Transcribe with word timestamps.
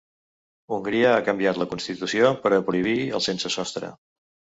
Hongria 0.77 1.11
ha 1.17 1.25
canviat 1.27 1.59
la 1.63 1.67
constitució 1.73 2.31
per 2.47 2.53
a 2.57 2.59
prohibir 2.71 2.95
els 3.19 3.29
sense 3.31 3.53
sostre. 3.59 3.93